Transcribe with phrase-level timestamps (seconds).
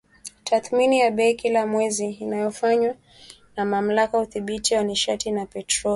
[0.43, 2.95] tathmini ya bei kila mwezi inayofanywa
[3.55, 5.89] na Mamlaka ya Udhibiti wa Nishati na Petroli